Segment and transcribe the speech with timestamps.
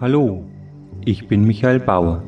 [0.00, 0.46] Hallo,
[1.04, 2.22] ich bin Michael Bauer.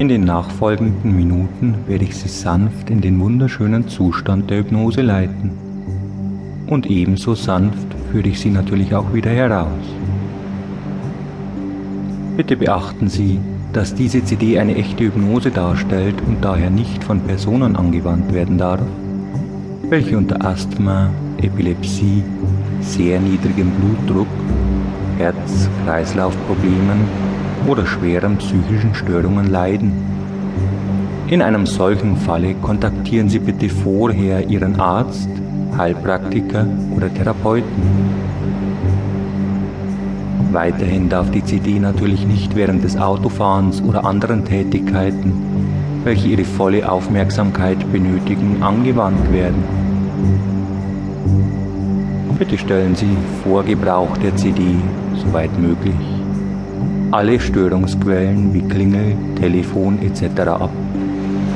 [0.00, 5.52] In den nachfolgenden Minuten werde ich Sie sanft in den wunderschönen Zustand der Hypnose leiten.
[6.66, 9.84] Und ebenso sanft führe ich Sie natürlich auch wieder heraus.
[12.36, 13.38] Bitte beachten Sie,
[13.72, 18.82] dass diese CD eine echte Hypnose darstellt und daher nicht von Personen angewandt werden darf,
[19.88, 21.08] welche unter Asthma,
[21.40, 22.24] Epilepsie,
[22.80, 24.26] sehr niedrigem Blutdruck,
[25.18, 27.00] Herz-Kreislauf-Problemen
[27.66, 29.92] oder schweren psychischen Störungen leiden.
[31.28, 35.28] In einem solchen Falle kontaktieren Sie bitte vorher Ihren Arzt,
[35.76, 37.82] Heilpraktiker oder Therapeuten.
[40.52, 45.34] Weiterhin darf die CD natürlich nicht während des Autofahrens oder anderen Tätigkeiten,
[46.04, 49.62] welche Ihre volle Aufmerksamkeit benötigen, angewandt werden.
[52.38, 54.62] Bitte stellen Sie vor Gebrauch der CD,
[55.24, 55.94] soweit möglich,
[57.10, 60.40] alle Störungsquellen wie Klingel, Telefon etc.
[60.40, 60.70] ab,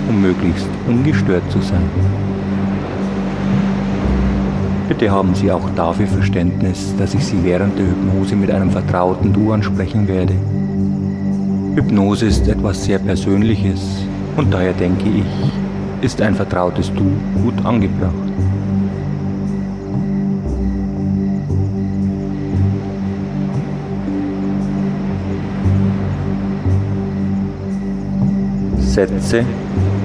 [0.09, 1.89] um möglichst ungestört zu sein.
[4.89, 9.33] Bitte haben Sie auch dafür Verständnis, dass ich Sie während der Hypnose mit einem vertrauten
[9.33, 10.34] Du ansprechen werde.
[11.75, 14.05] Hypnose ist etwas sehr Persönliches
[14.36, 17.05] und daher denke ich, ist ein vertrautes Du
[17.42, 18.12] gut angebracht.
[28.93, 29.47] Setze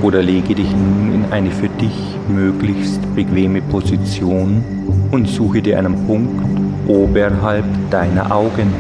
[0.02, 4.64] oder lege dich nun in eine für dich möglichst bequeme Position
[5.12, 6.42] und suche dir einen Punkt
[6.88, 8.72] oberhalb deiner Augen.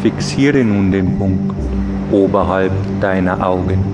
[0.00, 1.52] Fixiere nun den Punkt
[2.10, 3.84] oberhalb deiner Augen.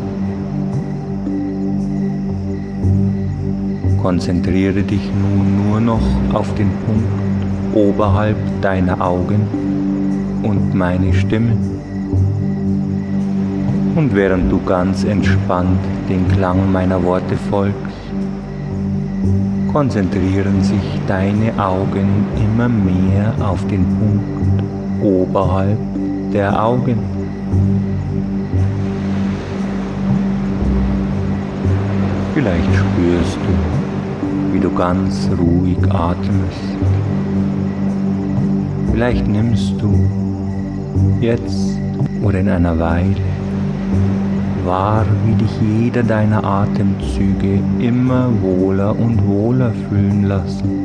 [4.01, 9.82] Konzentriere dich nun nur noch auf den Punkt oberhalb deiner Augen
[10.43, 11.57] und meine Stimme.
[13.95, 17.77] Und während du ganz entspannt den Klang meiner Worte folgst,
[19.73, 24.63] konzentrieren sich deine Augen immer mehr auf den Punkt
[25.03, 25.79] oberhalb
[26.33, 26.99] der Augen.
[32.35, 36.77] Vielleicht spürst du, wie du ganz ruhig atmest.
[38.91, 40.32] Vielleicht nimmst du
[41.21, 41.79] jetzt
[42.23, 43.33] oder in einer Weile
[44.65, 50.83] wahr, wie dich jeder deiner Atemzüge immer wohler und wohler fühlen lassen.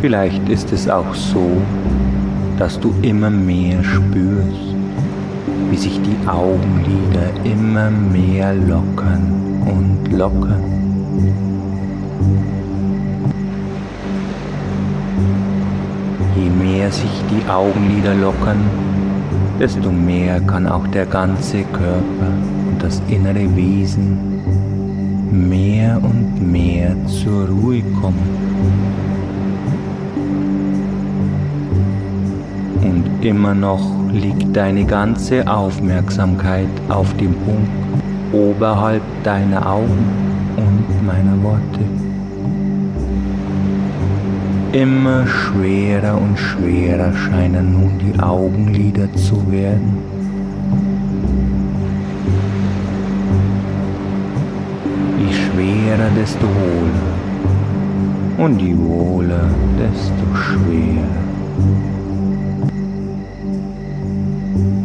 [0.00, 1.50] Vielleicht ist es auch so,
[2.58, 4.74] dass du immer mehr spürst,
[5.70, 11.47] wie sich die Augenlider immer mehr lockern und lockern.
[16.38, 18.60] Je mehr sich die Augenlider lockern,
[19.58, 22.30] desto mehr kann auch der ganze Körper
[22.68, 24.18] und das innere Wesen
[25.32, 28.28] mehr und mehr zur Ruhe kommen.
[32.82, 37.68] Und immer noch liegt deine ganze Aufmerksamkeit auf dem Punkt
[38.32, 40.06] oberhalb deiner Augen
[40.56, 42.07] und meiner Worte.
[44.72, 49.96] Immer schwerer und schwerer scheinen nun die Augenlider zu werden.
[55.18, 57.08] Je schwerer, desto wohler.
[58.36, 61.18] Und je wohler, desto schwerer.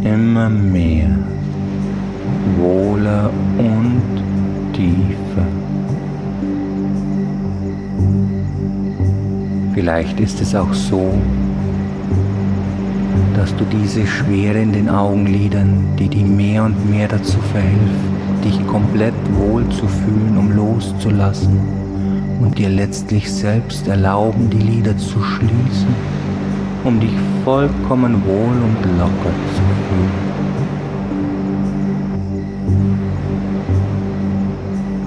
[0.06, 1.10] Immer mehr.
[2.58, 4.23] Wohler und
[9.84, 11.12] Vielleicht ist es auch so,
[13.36, 18.66] dass du diese Schwere in den Augenlidern, die dir mehr und mehr dazu verhilft, dich
[18.66, 21.60] komplett wohl zu fühlen, um loszulassen
[22.40, 25.94] und dir letztlich selbst erlauben, die Lider zu schließen,
[26.86, 27.12] um dich
[27.44, 30.14] vollkommen wohl und locker zu fühlen.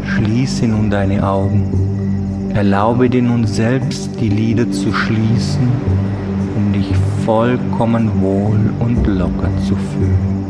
[0.04, 1.95] Schließe nun deine Augen
[2.56, 5.68] Erlaube dir nun selbst die Lider zu schließen,
[6.56, 6.90] um dich
[7.26, 10.46] vollkommen wohl und locker zu fühlen.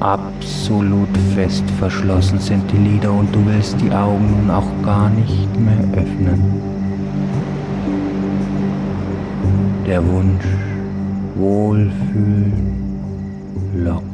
[0.00, 5.48] Absolut fest verschlossen sind die Lider und du willst die Augen nun auch gar nicht
[5.60, 6.42] mehr öffnen.
[9.86, 10.46] Der Wunsch,
[11.36, 12.74] Wohlfühlen,
[13.76, 14.09] locker